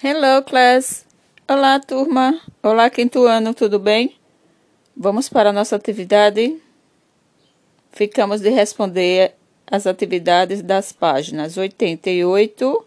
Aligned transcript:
Hello, 0.00 0.44
class! 0.44 1.04
Olá, 1.48 1.80
turma! 1.80 2.40
Olá, 2.62 2.88
quinto 2.88 3.24
ano, 3.24 3.52
tudo 3.52 3.80
bem? 3.80 4.14
Vamos 4.96 5.28
para 5.28 5.50
a 5.50 5.52
nossa 5.52 5.74
atividade? 5.74 6.56
Ficamos 7.90 8.40
de 8.40 8.48
responder 8.48 9.34
as 9.66 9.88
atividades 9.88 10.62
das 10.62 10.92
páginas 10.92 11.56
88, 11.56 12.86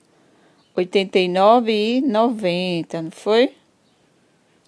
89 0.74 1.98
e 1.98 2.00
90, 2.00 3.02
não 3.02 3.12
foi? 3.12 3.58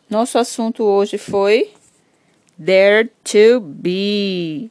Nosso 0.09 0.37
assunto 0.37 0.83
hoje 0.83 1.17
foi 1.17 1.71
There 2.61 3.09
to 3.23 3.61
be. 3.61 4.69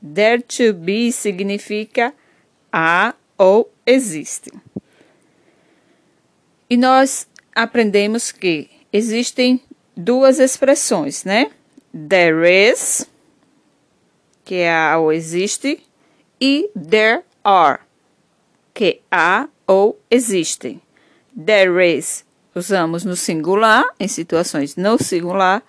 There 0.00 0.40
to 0.42 0.72
be 0.74 1.10
significa 1.10 2.14
há 2.72 3.16
ou 3.36 3.68
existe. 3.84 4.52
E 6.68 6.76
nós 6.76 7.28
aprendemos 7.54 8.32
que 8.32 8.68
existem 8.92 9.60
duas 9.96 10.38
expressões, 10.38 11.24
né? 11.24 11.50
There 12.08 12.46
is, 12.70 13.08
que 14.44 14.56
é 14.56 14.74
há 14.74 14.98
ou 14.98 15.12
existe, 15.12 15.82
e 16.40 16.70
there 16.74 17.22
are, 17.42 17.80
que 18.74 19.00
há 19.10 19.48
ou 19.66 20.00
existem. 20.10 20.82
There 21.34 21.96
is 21.96 22.26
usamos 22.56 23.04
no 23.04 23.14
singular, 23.14 23.84
em 24.00 24.08
situações 24.08 24.76
no 24.76 24.98
singular, 24.98 25.62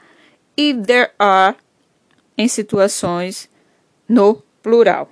e 0.55 0.73
there 0.73 1.11
are 1.19 1.55
em 2.37 2.47
situações 2.47 3.49
no 4.07 4.41
plural. 4.63 5.09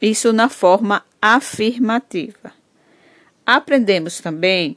Isso 0.00 0.32
na 0.32 0.48
forma 0.48 1.04
afirmativa. 1.20 2.52
Aprendemos 3.44 4.20
também 4.20 4.76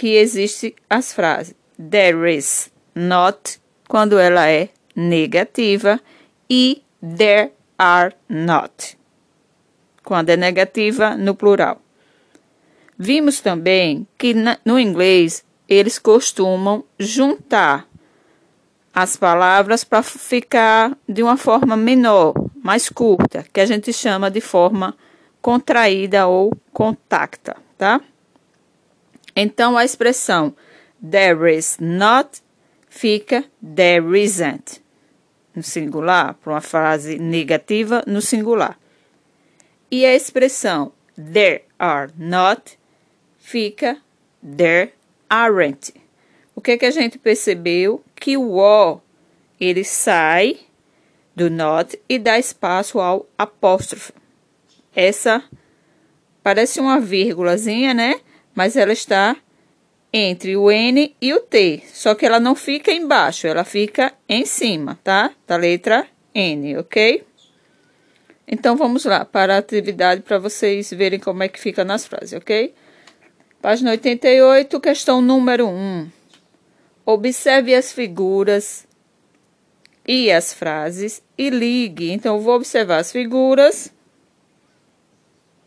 que 0.00 0.16
existe 0.16 0.74
as 0.88 1.12
frases 1.12 1.54
there 1.76 2.34
is 2.34 2.72
not 2.94 3.60
quando 3.86 4.18
ela 4.18 4.48
é 4.48 4.70
negativa 4.96 6.00
e 6.48 6.82
there 7.02 7.52
are 7.78 8.14
not 8.26 8.96
quando 10.02 10.30
é 10.30 10.38
negativa 10.38 11.14
no 11.18 11.34
plural. 11.34 11.82
Vimos 12.98 13.42
também 13.42 14.06
que 14.16 14.34
no 14.64 14.80
inglês 14.80 15.44
eles 15.68 15.98
costumam 15.98 16.82
juntar 16.98 17.86
as 18.94 19.18
palavras 19.18 19.84
para 19.84 20.02
ficar 20.02 20.96
de 21.06 21.22
uma 21.22 21.36
forma 21.36 21.76
menor, 21.76 22.32
mais 22.64 22.88
curta, 22.88 23.44
que 23.52 23.60
a 23.60 23.66
gente 23.66 23.92
chama 23.92 24.30
de 24.30 24.40
forma 24.40 24.96
contraída 25.42 26.26
ou 26.26 26.56
contacta, 26.72 27.54
tá? 27.76 28.00
Então, 29.42 29.78
a 29.78 29.86
expressão 29.86 30.54
there 31.02 31.50
is 31.50 31.78
not 31.80 32.42
fica 32.90 33.42
there 33.62 34.22
isn't 34.22 34.82
no 35.56 35.62
singular, 35.62 36.34
para 36.34 36.52
uma 36.52 36.60
frase 36.60 37.18
negativa 37.18 38.04
no 38.06 38.20
singular. 38.20 38.78
E 39.90 40.04
a 40.04 40.14
expressão 40.14 40.92
there 41.16 41.62
are 41.78 42.12
not 42.18 42.78
fica 43.38 43.96
there 44.42 44.92
aren't. 45.30 45.94
O 46.54 46.60
que, 46.60 46.76
que 46.76 46.84
a 46.84 46.90
gente 46.90 47.18
percebeu? 47.18 48.04
Que 48.14 48.36
o 48.36 48.58
O 48.58 49.00
ele 49.58 49.84
sai 49.84 50.60
do 51.34 51.48
not 51.48 51.98
e 52.06 52.18
dá 52.18 52.38
espaço 52.38 53.00
ao 53.00 53.26
apóstrofo. 53.38 54.12
Essa 54.94 55.42
parece 56.42 56.78
uma 56.78 57.00
vírgulazinha, 57.00 57.94
né? 57.94 58.20
Mas 58.54 58.76
ela 58.76 58.92
está 58.92 59.36
entre 60.12 60.56
o 60.56 60.70
N 60.70 61.14
e 61.20 61.32
o 61.32 61.40
T, 61.40 61.82
só 61.92 62.14
que 62.14 62.26
ela 62.26 62.40
não 62.40 62.54
fica 62.54 62.92
embaixo, 62.92 63.46
ela 63.46 63.64
fica 63.64 64.12
em 64.28 64.44
cima, 64.44 64.98
tá? 65.04 65.32
Da 65.46 65.56
letra 65.56 66.06
N, 66.34 66.78
ok? 66.78 67.24
Então 68.46 68.76
vamos 68.76 69.04
lá 69.04 69.24
para 69.24 69.54
a 69.54 69.58
atividade 69.58 70.22
para 70.22 70.38
vocês 70.38 70.90
verem 70.90 71.20
como 71.20 71.42
é 71.42 71.48
que 71.48 71.60
fica 71.60 71.84
nas 71.84 72.06
frases, 72.06 72.32
ok? 72.32 72.74
Página 73.62 73.90
88, 73.90 74.80
questão 74.80 75.20
número 75.20 75.68
1. 75.68 76.08
Observe 77.04 77.74
as 77.74 77.92
figuras 77.92 78.86
e 80.06 80.30
as 80.30 80.52
frases 80.52 81.22
e 81.36 81.50
ligue. 81.50 82.10
Então, 82.10 82.36
eu 82.36 82.40
vou 82.40 82.54
observar 82.54 82.98
as 82.98 83.12
figuras, 83.12 83.92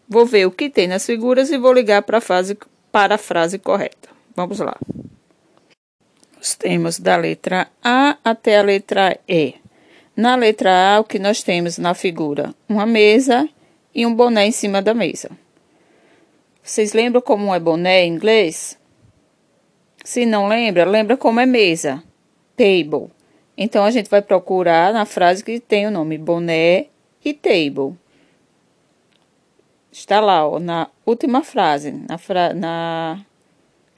vou 0.10 0.26
ver 0.26 0.48
o 0.48 0.52
que 0.52 0.70
tem 0.70 0.88
nas 0.88 1.06
figuras 1.06 1.52
e 1.52 1.58
vou 1.58 1.72
ligar 1.72 2.02
para 2.02 2.18
a 2.18 2.22
frase 2.22 2.58
para 2.94 3.16
a 3.16 3.18
frase 3.18 3.58
correta. 3.58 4.10
Vamos 4.36 4.60
lá. 4.60 4.78
Temos 6.60 7.00
da 7.00 7.18
letra 7.18 7.68
A 7.84 8.18
até 8.24 8.60
a 8.60 8.62
letra 8.62 9.20
E. 9.28 9.56
Na 10.16 10.36
letra 10.36 10.70
A, 10.96 11.00
o 11.00 11.04
que 11.04 11.18
nós 11.18 11.42
temos 11.42 11.80
na 11.80 11.96
figura? 11.96 12.54
Uma 12.70 12.86
mesa 12.86 13.50
e 13.96 14.06
um 14.06 14.14
boné 14.14 14.46
em 14.46 14.52
cima 14.52 14.80
da 14.80 14.94
mesa. 14.94 15.32
Vocês 16.62 16.94
lembram 16.94 17.20
como 17.20 17.54
é 17.54 17.60
boné 17.60 18.06
em 18.06 18.14
inglês? 18.14 18.78
Se 20.04 20.24
não 20.24 20.48
lembra, 20.48 20.86
lembra 20.86 21.18
como 21.18 21.40
é 21.40 21.48
mesa. 21.48 22.04
Table. 22.56 23.10
Então, 23.58 23.84
a 23.84 23.90
gente 23.90 24.10
vai 24.10 24.22
procurar 24.22 24.94
na 24.94 25.06
frase 25.06 25.44
que 25.44 25.60
tem 25.60 25.88
o 25.88 25.92
nome 25.92 26.18
boné 26.20 26.88
e 27.26 27.34
table. 27.34 27.98
Está 29.94 30.20
lá, 30.20 30.48
ó, 30.48 30.60
na 30.60 30.90
última 31.06 31.44
frase, 31.44 31.92
na, 31.92 32.18
fra 32.18 32.52
na 32.52 33.24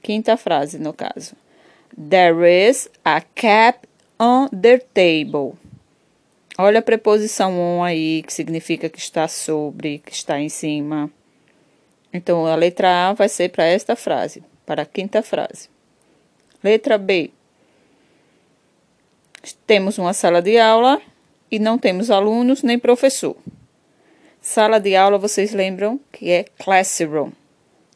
quinta 0.02 0.36
frase, 0.36 0.78
no 0.78 0.92
caso. 0.92 1.34
There 1.96 2.68
is 2.68 2.90
a 3.02 3.22
cap 3.22 3.88
on 4.20 4.46
the 4.48 4.76
table. 4.76 5.54
Olha 6.58 6.80
a 6.80 6.82
preposição 6.82 7.58
on 7.58 7.82
aí, 7.82 8.22
que 8.22 8.32
significa 8.34 8.90
que 8.90 8.98
está 8.98 9.26
sobre, 9.26 10.00
que 10.00 10.12
está 10.12 10.38
em 10.38 10.50
cima. 10.50 11.10
Então, 12.12 12.44
a 12.44 12.54
letra 12.54 13.08
A 13.08 13.12
vai 13.14 13.30
ser 13.30 13.48
para 13.48 13.64
esta 13.64 13.96
frase, 13.96 14.44
para 14.66 14.82
a 14.82 14.86
quinta 14.86 15.22
frase. 15.22 15.70
Letra 16.62 16.98
B. 16.98 17.30
Temos 19.66 19.96
uma 19.96 20.12
sala 20.12 20.42
de 20.42 20.58
aula 20.58 21.00
e 21.50 21.58
não 21.58 21.78
temos 21.78 22.10
alunos 22.10 22.62
nem 22.62 22.78
professor. 22.78 23.34
Sala 24.48 24.78
de 24.78 24.94
aula, 24.94 25.18
vocês 25.18 25.52
lembram 25.52 25.98
que 26.12 26.30
é 26.30 26.44
classroom. 26.56 27.32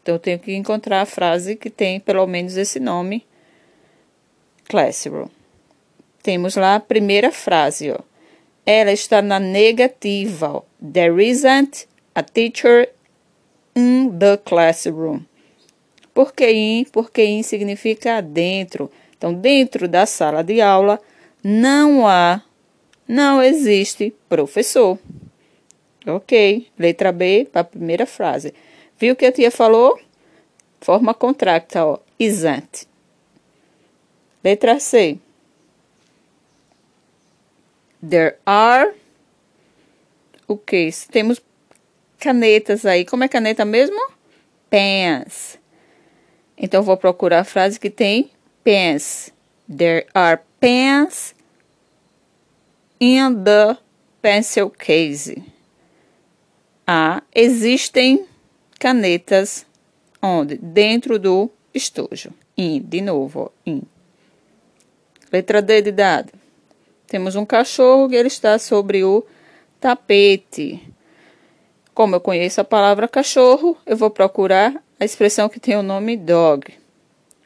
Então, 0.02 0.16
eu 0.16 0.18
tenho 0.18 0.38
que 0.40 0.52
encontrar 0.52 1.00
a 1.00 1.06
frase 1.06 1.54
que 1.54 1.70
tem 1.70 2.00
pelo 2.00 2.26
menos 2.26 2.56
esse 2.56 2.80
nome, 2.80 3.24
classroom. 4.64 5.28
Temos 6.20 6.56
lá 6.56 6.74
a 6.74 6.80
primeira 6.80 7.30
frase, 7.30 7.92
ó. 7.92 8.00
Ela 8.66 8.90
está 8.90 9.22
na 9.22 9.38
negativa, 9.38 10.54
ó. 10.54 10.62
There 10.92 11.24
isn't 11.24 11.86
a 12.16 12.22
teacher 12.24 12.88
in 13.76 14.18
the 14.18 14.36
classroom. 14.38 15.20
Por 16.12 16.34
que 16.34 16.50
in? 16.50 16.84
Porque 16.90 17.24
in 17.24 17.44
significa 17.44 18.20
dentro. 18.20 18.90
Então, 19.16 19.32
dentro 19.32 19.86
da 19.86 20.04
sala 20.04 20.42
de 20.42 20.60
aula, 20.60 21.00
não 21.44 22.08
há, 22.08 22.42
não 23.06 23.40
existe 23.40 24.12
professor. 24.28 24.98
Ok. 26.06 26.70
Letra 26.78 27.12
B 27.12 27.48
para 27.50 27.60
a 27.62 27.64
primeira 27.64 28.06
frase. 28.06 28.54
Viu 28.98 29.14
o 29.14 29.16
que 29.16 29.26
a 29.26 29.32
tia 29.32 29.50
falou? 29.50 29.98
Forma 30.80 31.14
contracta, 31.14 31.84
ó. 31.84 31.98
Isn't. 32.18 32.86
Letra 34.42 34.80
C. 34.80 35.18
There 38.06 38.36
are. 38.46 38.94
O 40.48 40.56
que? 40.56 40.90
Temos 41.10 41.40
canetas 42.18 42.86
aí. 42.86 43.04
Como 43.04 43.24
é 43.24 43.28
caneta 43.28 43.64
mesmo? 43.64 44.00
Pens. 44.68 45.58
Então, 46.56 46.82
vou 46.82 46.96
procurar 46.96 47.40
a 47.40 47.44
frase 47.44 47.78
que 47.78 47.90
tem 47.90 48.30
pens. 48.64 49.32
There 49.68 50.06
are 50.14 50.40
pens 50.58 51.34
in 53.00 53.44
the 53.44 53.78
pencil 54.20 54.70
case. 54.70 55.42
A. 56.92 57.22
Existem 57.32 58.26
canetas 58.76 59.64
onde? 60.20 60.56
Dentro 60.56 61.20
do 61.20 61.48
estojo. 61.72 62.32
In, 62.56 62.80
de 62.82 63.00
novo, 63.00 63.42
ó, 63.42 63.50
in. 63.64 63.82
Letra 65.32 65.62
D 65.62 65.82
de 65.82 65.92
dado. 65.92 66.32
Temos 67.06 67.36
um 67.36 67.46
cachorro 67.46 68.12
e 68.12 68.16
ele 68.16 68.26
está 68.26 68.58
sobre 68.58 69.04
o 69.04 69.24
tapete. 69.78 70.82
Como 71.94 72.16
eu 72.16 72.20
conheço 72.20 72.60
a 72.60 72.64
palavra 72.64 73.06
cachorro, 73.06 73.76
eu 73.86 73.96
vou 73.96 74.10
procurar 74.10 74.82
a 74.98 75.04
expressão 75.04 75.48
que 75.48 75.60
tem 75.60 75.76
o 75.76 75.84
nome 75.84 76.16
dog. 76.16 76.74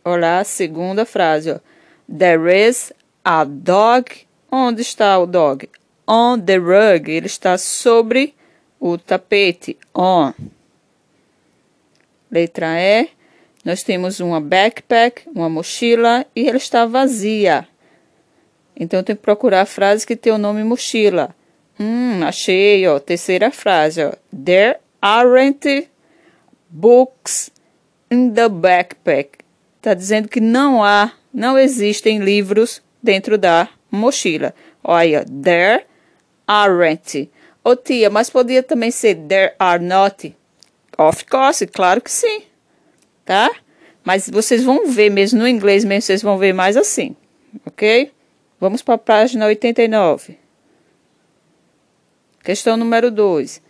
Olha 0.03 0.39
a 0.39 0.45
segunda 0.45 1.05
frase, 1.05 1.51
ó. 1.51 1.61
There 2.11 2.51
is 2.51 2.95
a 3.23 3.45
dog. 3.45 4.27
Onde 4.51 4.81
está 4.81 5.19
o 5.19 5.27
dog? 5.27 5.69
On 6.09 6.41
the 6.41 6.57
rug. 6.57 7.11
Ele 7.11 7.27
está 7.27 7.59
sobre 7.59 8.35
o 8.85 8.99
tapete 8.99 9.79
on. 9.95 10.35
Letra 12.31 12.79
E. 12.79 13.09
Nós 13.65 13.83
temos 13.83 14.21
uma 14.21 14.43
backpack, 14.43 15.23
uma 15.35 15.49
mochila, 15.49 16.27
e 16.37 16.47
ela 16.47 16.59
está 16.59 16.85
vazia. 16.85 17.67
Então, 18.79 19.03
tenho 19.03 19.17
que 19.17 19.23
procurar 19.23 19.63
a 19.63 19.67
frase 19.67 20.07
que 20.07 20.15
tem 20.15 20.35
o 20.35 20.37
nome 20.37 20.63
mochila. 20.63 21.35
Hum, 21.81 22.23
achei, 22.25 22.87
ó. 22.87 22.99
Terceira 22.99 23.51
frase, 23.51 24.05
ó. 24.05 24.13
There 24.45 24.77
aren't 25.01 25.89
books 26.69 27.51
in 28.11 28.35
the 28.35 28.51
backpack. 28.51 29.39
Está 29.79 29.95
dizendo 29.95 30.29
que 30.29 30.43
não 30.43 30.85
há, 30.85 31.11
não 31.33 31.57
existem 31.59 32.19
livros 32.19 32.83
dentro 33.03 33.39
da 33.39 33.67
mochila. 33.91 34.55
Olha, 34.83 35.25
there 35.25 35.87
aren't. 36.47 37.31
Ô 37.67 37.71
oh, 37.71 37.77
tia, 37.77 38.11
mas 38.11 38.29
podia 38.29 38.63
também 38.63 38.91
ser 38.91 39.15
there 39.15 39.55
are 39.59 39.83
not? 39.83 40.37
Of 40.99 41.25
course, 41.25 41.67
claro 41.67 42.03
que 42.03 42.11
sim. 42.11 42.43
Tá? 43.25 43.51
Mas 44.05 44.29
vocês 44.29 44.63
vão 44.63 44.87
ver 44.87 45.09
mesmo 45.09 45.39
no 45.39 45.49
inglês 45.49 45.83
mesmo, 45.83 46.03
vocês 46.03 46.21
vão 46.21 46.37
ver 46.37 46.53
mais 46.53 46.77
assim. 46.77 47.17
Ok? 47.65 48.13
Vamos 48.61 48.83
para 48.83 48.95
a 48.95 48.99
página 48.99 49.47
89. 49.47 50.39
Questão 52.43 52.77
número 52.77 53.11
2. 53.11 53.63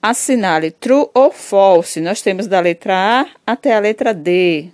Assinale 0.00 0.70
true 0.70 1.10
ou 1.12 1.30
false. 1.30 2.00
Nós 2.00 2.22
temos 2.22 2.46
da 2.46 2.58
letra 2.60 2.94
A 2.94 3.26
até 3.46 3.74
a 3.74 3.80
letra 3.80 4.14
D. 4.14 4.70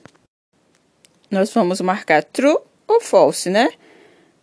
Nós 1.28 1.52
vamos 1.52 1.80
marcar 1.80 2.22
true 2.22 2.58
ou 2.86 3.00
false, 3.00 3.50
né? 3.50 3.70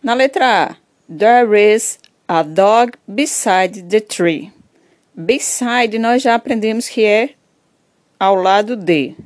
Na 0.02 0.12
letra 0.12 0.64
A, 0.64 0.76
there 1.08 1.74
is 1.74 1.98
a 2.30 2.44
dog 2.44 2.96
beside 3.08 3.90
the 3.90 3.98
tree. 3.98 4.52
Beside 5.16 5.98
nós 5.98 6.22
já 6.22 6.36
aprendemos 6.36 6.88
que 6.88 7.04
é 7.04 7.30
ao 8.20 8.36
lado 8.36 8.76
de. 8.76 9.16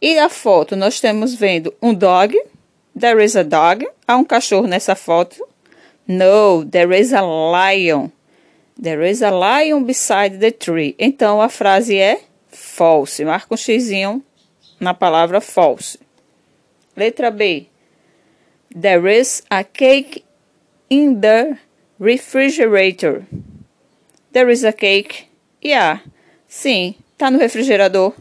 E 0.00 0.18
a 0.18 0.30
foto 0.30 0.74
nós 0.74 0.98
temos 0.98 1.34
vendo 1.34 1.74
um 1.82 1.92
dog. 1.92 2.34
There 2.98 3.22
is 3.22 3.36
a 3.36 3.42
dog. 3.42 3.86
Há 4.08 4.16
um 4.16 4.24
cachorro 4.24 4.66
nessa 4.66 4.94
foto. 4.94 5.46
No, 6.08 6.64
there 6.64 6.98
is 6.98 7.12
a 7.12 7.20
lion. 7.20 8.08
There 8.82 9.06
is 9.06 9.20
a 9.22 9.30
lion 9.30 9.84
beside 9.84 10.38
the 10.38 10.50
tree. 10.50 10.94
Então 10.98 11.42
a 11.42 11.50
frase 11.50 11.98
é 11.98 12.22
false. 12.48 13.22
Marca 13.26 13.52
um 13.52 13.58
xizinho 13.58 14.24
na 14.80 14.94
palavra 14.94 15.42
false. 15.42 15.98
Letra 16.96 17.30
B. 17.30 17.66
There 18.74 19.06
is 19.06 19.42
a 19.50 19.62
cake 19.62 20.24
in 20.88 21.20
the 21.20 21.58
refrigerator. 21.98 23.26
There 24.32 24.50
is 24.50 24.64
a 24.64 24.72
cake. 24.72 25.28
Yeah. 25.62 26.02
Sim, 26.48 26.94
tá 27.16 27.30
no 27.30 27.38
refrigerador. 27.38 28.14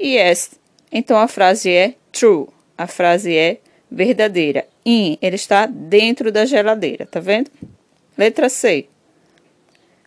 Yes. 0.00 0.58
Então 0.92 1.18
a 1.18 1.28
frase 1.28 1.70
é 1.70 1.94
true. 2.12 2.48
A 2.76 2.86
frase 2.86 3.36
é 3.36 3.58
verdadeira. 3.90 4.66
In, 4.84 5.18
ele 5.20 5.36
está 5.36 5.66
dentro 5.66 6.32
da 6.32 6.46
geladeira, 6.46 7.06
tá 7.06 7.20
vendo? 7.20 7.50
Letra 8.16 8.48
C. 8.48 8.88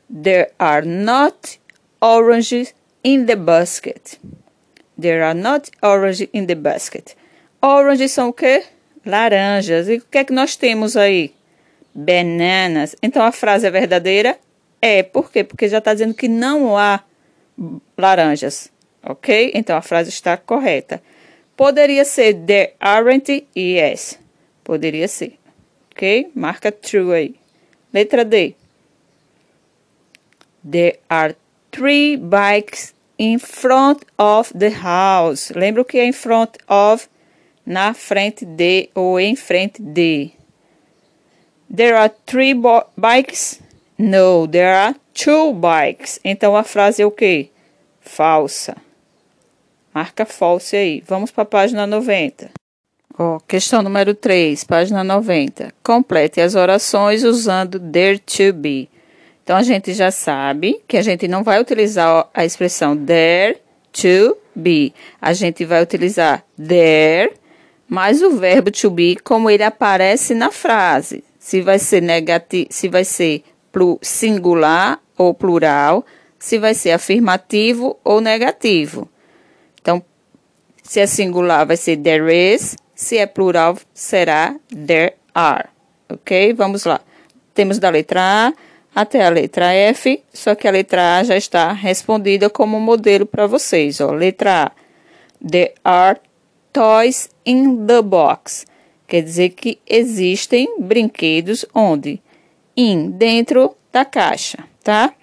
There 0.10 0.52
are 0.60 0.86
not 0.86 1.60
oranges 2.02 2.74
in 3.04 3.26
the 3.26 3.36
basket. 3.36 4.20
There 5.00 5.24
are 5.24 5.34
not 5.34 5.72
oranges 5.82 6.30
in 6.34 6.46
the 6.46 6.56
basket. 6.56 7.16
Oranges 7.62 8.12
são 8.12 8.30
o 8.30 8.34
quê? 8.34 8.64
Laranjas. 9.06 9.88
E 9.88 9.96
o 9.96 10.02
que 10.02 10.18
é 10.18 10.24
que 10.24 10.34
nós 10.34 10.56
temos 10.56 10.96
aí? 10.96 11.34
Bananas. 11.94 12.96
Então 13.02 13.24
a 13.24 13.32
frase 13.32 13.68
é 13.68 13.72
verdadeira? 13.72 14.38
É. 14.82 15.04
Por 15.04 15.32
quê? 15.32 15.44
Porque 15.44 15.68
já 15.68 15.78
está 15.78 15.94
dizendo 15.94 16.14
que 16.14 16.28
não 16.28 16.78
há 16.78 17.04
laranjas. 17.98 18.72
Ok? 19.04 19.52
Então 19.54 19.76
a 19.76 19.82
frase 19.82 20.10
está 20.10 20.38
correta. 20.38 21.02
Poderia 21.56 22.06
ser 22.06 22.34
there 22.46 22.74
aren't? 22.80 23.46
Yes. 23.56 24.20
Poderia 24.64 25.08
ser. 25.08 25.38
Ok? 25.92 26.32
Marca 26.34 26.72
true 26.72 27.14
aí. 27.14 27.36
Letra 27.94 28.26
D. 28.26 28.56
There 30.70 31.00
are 31.10 31.36
three 31.72 32.18
bikes 32.18 32.94
in 33.18 33.38
front 33.40 34.04
of 34.18 34.54
the 34.58 34.70
house. 34.70 35.52
Lembra 35.56 35.82
o 35.82 35.86
que 35.86 36.00
é 36.00 36.06
in 36.06 36.14
front 36.14 36.58
of? 36.68 37.08
Na 37.66 37.94
frente 37.94 38.46
de 38.46 38.90
ou 38.96 39.20
em 39.20 39.36
frente 39.36 39.82
de. 39.82 40.32
There 41.76 41.98
are 41.98 42.12
three 42.26 42.54
bikes? 42.96 43.60
No, 43.98 44.48
there 44.48 44.76
are 44.76 44.96
two 45.14 45.54
bikes. 45.54 46.20
Então 46.24 46.56
a 46.56 46.64
frase 46.64 47.02
é 47.02 47.06
o 47.06 47.12
quê? 47.12 47.50
Falsa. 48.00 48.76
Marca 49.94 50.26
false 50.26 50.76
aí. 50.76 51.04
Vamos 51.08 51.32
para 51.32 51.44
a 51.44 51.46
página 51.46 51.88
90. 51.88 52.52
Oh, 53.18 53.40
questão 53.48 53.84
número 53.84 54.16
3, 54.16 54.64
página 54.64 55.04
90. 55.04 55.72
Complete 55.84 56.42
as 56.42 56.56
orações 56.56 57.24
usando 57.24 57.80
there 57.80 58.18
to 58.18 58.54
be. 58.54 58.90
Então, 59.44 59.58
a 59.58 59.62
gente 59.62 59.94
já 59.94 60.10
sabe 60.10 60.82
que 60.88 60.98
a 60.98 61.02
gente 61.02 61.28
não 61.28 61.44
vai 61.44 61.60
utilizar 61.60 62.28
a 62.34 62.46
expressão 62.46 62.96
there 62.98 63.60
to 63.92 64.38
be. 64.56 64.94
A 65.22 65.34
gente 65.34 65.66
vai 65.66 65.84
utilizar 65.84 66.44
there 66.58 67.34
mais 67.88 68.22
o 68.22 68.32
verbo 68.38 68.72
to 68.72 68.90
be 68.90 69.16
como 69.18 69.50
ele 69.50 69.64
aparece 69.64 70.34
na 70.34 70.50
frase. 70.50 71.24
Se 71.44 71.62
vai 71.62 71.78
ser 71.78 72.02
negativo, 72.02 72.68
se 72.70 72.88
vai 72.88 73.04
ser 73.04 73.44
singular 74.02 74.98
ou 75.18 75.34
plural, 75.34 76.06
se 76.40 76.58
vai 76.58 76.74
ser 76.74 76.92
afirmativo 76.92 78.00
ou 78.02 78.22
negativo. 78.22 79.10
Então, 79.82 80.02
se 80.82 81.02
é 81.02 81.06
singular, 81.06 81.66
vai 81.66 81.76
ser 81.76 81.98
there 81.98 82.32
is, 82.34 82.78
se 82.96 83.18
é 83.18 83.26
plural, 83.26 83.78
será 83.94 84.56
there 84.70 85.16
are. 85.36 85.68
Ok? 86.10 86.54
Vamos 86.54 86.86
lá. 86.86 87.02
Temos 87.54 87.78
da 87.78 87.90
letra 87.90 88.22
A 88.22 88.54
até 88.96 89.26
a 89.26 89.30
letra 89.30 89.74
F, 89.74 90.24
só 90.32 90.56
que 90.56 90.66
a 90.66 90.72
letra 90.72 91.18
A 91.18 91.26
já 91.26 91.36
está 91.36 91.74
respondida 91.74 92.50
como 92.50 92.80
modelo 92.80 93.26
para 93.26 93.48
vocês. 93.48 94.00
Ó. 94.00 94.12
Letra 94.12 94.68
A. 94.68 94.72
There 95.46 95.74
are 95.84 96.22
toys 96.72 97.30
in 97.46 97.86
the 97.86 98.02
box. 98.02 98.66
Quer 99.08 99.22
dizer 99.22 99.50
que 99.50 99.80
existem 99.88 100.80
brinquedos 100.80 101.66
onde? 101.74 102.22
In, 102.76 103.12
dentro 103.12 103.76
da 103.92 104.04
caixa, 104.04 104.60
tá? 104.84 105.14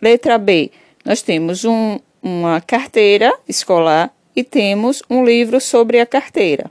Letra 0.00 0.38
B. 0.38 0.70
Nós 1.04 1.22
temos 1.22 1.64
um, 1.64 1.98
uma 2.22 2.60
carteira 2.60 3.32
escolar 3.48 4.14
e 4.34 4.44
temos 4.44 5.02
um 5.10 5.24
livro 5.24 5.60
sobre 5.60 6.00
a 6.00 6.06
carteira. 6.06 6.70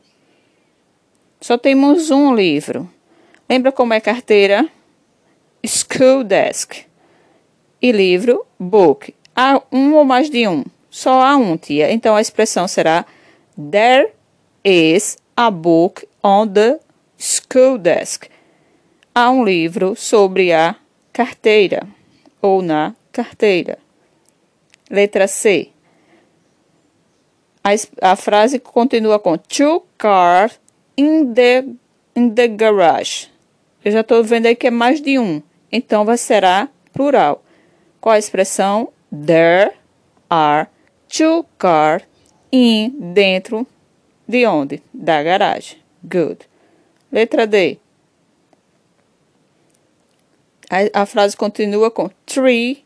Só 1.41 1.57
temos 1.57 2.12
um 2.12 2.33
livro. 2.33 2.89
Lembra 3.50 3.71
como 3.71 3.93
é 3.93 4.00
carteira? 4.00 4.69
school 5.65 6.24
desk. 6.24 6.86
E 7.81 7.91
livro, 7.91 8.45
book. 8.59 9.13
Há 9.36 9.62
um 9.71 9.93
ou 9.93 10.03
mais 10.03 10.29
de 10.29 10.48
um? 10.48 10.63
Só 10.89 11.21
há 11.21 11.38
um, 11.38 11.57
tia. 11.57 11.91
Então 11.91 12.15
a 12.15 12.21
expressão 12.21 12.67
será 12.67 13.05
There 13.71 14.12
is 14.63 15.17
a 15.36 15.50
book 15.50 16.07
on 16.23 16.47
the 16.47 16.79
school 17.17 17.77
desk. 17.77 18.29
Há 19.13 19.29
um 19.31 19.43
livro 19.43 19.95
sobre 19.95 20.53
a 20.53 20.75
carteira 21.11 21.88
ou 22.41 22.61
na 22.61 22.95
carteira. 23.11 23.77
Letra 24.89 25.27
C. 25.27 25.69
A, 27.63 28.11
a 28.11 28.15
frase 28.15 28.59
continua 28.59 29.19
com 29.19 29.38
two 29.38 29.83
cars 29.97 30.59
in 30.97 31.33
the, 31.33 31.65
in 32.15 32.33
the 32.33 32.47
garage. 32.47 33.27
Eu 33.83 33.91
já 33.91 34.01
estou 34.01 34.23
vendo 34.23 34.45
aí 34.45 34.55
que 34.55 34.67
é 34.67 34.71
mais 34.71 35.01
de 35.01 35.19
um. 35.19 35.41
Então, 35.71 36.03
vai 36.05 36.17
será 36.17 36.69
plural. 36.93 37.43
Qual 38.01 38.13
a 38.13 38.19
expressão? 38.19 38.89
There 39.11 39.73
are 40.29 40.67
two 41.07 41.45
cars 41.57 42.03
in 42.51 43.13
dentro 43.13 43.67
de 44.27 44.45
onde? 44.45 44.81
Da 44.93 45.21
garagem. 45.21 45.77
Good. 46.03 46.48
Letra 47.12 47.48
D. 47.48 47.79
A, 50.70 51.01
a, 51.01 51.06
frase 51.06 51.36
continua 51.36 51.89
com 51.89 52.10
three, 52.25 52.86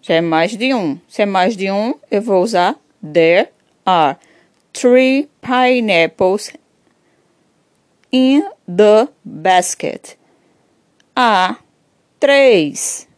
já 0.00 0.14
é 0.14 0.20
mais 0.20 0.56
de 0.56 0.72
um. 0.72 0.98
Se 1.08 1.22
é 1.22 1.26
mais 1.26 1.56
de 1.56 1.70
um, 1.70 1.94
eu 2.08 2.22
vou 2.22 2.40
usar 2.40 2.76
there 3.02 3.48
are 3.84 4.16
three 4.72 5.28
pineapples 5.40 6.52
in 8.12 8.42
the 8.66 9.08
basket. 9.24 10.16
Há 11.16 11.56
três 12.20 13.08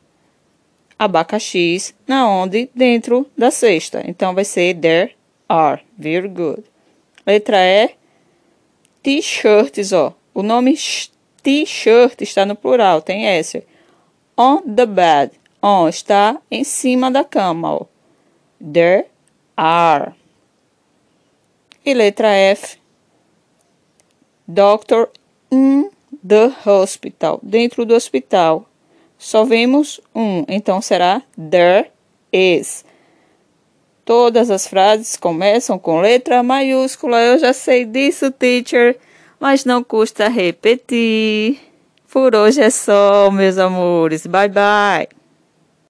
abacaxis 0.98 1.94
na 2.06 2.28
onde? 2.28 2.70
Dentro 2.74 3.30
da 3.36 3.50
cesta. 3.50 4.02
Então, 4.06 4.34
vai 4.34 4.44
ser 4.44 4.74
there 4.74 5.14
are. 5.48 5.82
Very 5.98 6.28
good. 6.28 6.64
Letra 7.26 7.58
E. 7.58 7.97
T-shirts, 9.08 9.94
ó. 9.94 10.12
O 10.34 10.42
nome 10.42 10.74
t-shirt 11.42 12.20
está 12.20 12.44
no 12.44 12.54
plural, 12.54 13.00
tem 13.00 13.26
S. 13.26 13.64
On 14.36 14.60
the 14.60 14.84
bed. 14.84 15.30
On 15.62 15.88
está 15.88 16.36
em 16.50 16.62
cima 16.62 17.10
da 17.10 17.24
cama, 17.24 17.72
ó. 17.72 17.86
There 18.60 19.06
are. 19.56 20.14
E 21.86 21.94
letra 21.94 22.28
F, 22.34 22.78
doctor 24.46 25.08
in 25.50 25.88
the 26.22 26.52
hospital, 26.66 27.40
dentro 27.42 27.86
do 27.86 27.94
hospital. 27.94 28.68
Só 29.16 29.42
vemos 29.42 30.02
um, 30.14 30.44
então 30.46 30.82
será 30.82 31.22
there 31.34 31.90
is. 32.30 32.84
Todas 34.08 34.50
as 34.50 34.66
frases 34.66 35.18
começam 35.18 35.78
com 35.78 36.00
letra 36.00 36.42
maiúscula. 36.42 37.20
Eu 37.20 37.38
já 37.38 37.52
sei 37.52 37.84
disso, 37.84 38.30
teacher, 38.30 38.96
mas 39.38 39.66
não 39.66 39.84
custa 39.84 40.30
repetir. 40.30 41.58
Por 42.10 42.34
hoje 42.34 42.62
é 42.62 42.70
só, 42.70 43.30
meus 43.30 43.58
amores. 43.58 44.26
Bye 44.26 44.48
bye. 44.48 45.17